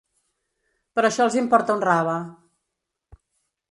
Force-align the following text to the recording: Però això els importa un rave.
Però 0.95 1.11
això 1.11 1.27
els 1.29 1.37
importa 1.43 1.79
un 1.81 1.87
rave. 1.87 2.19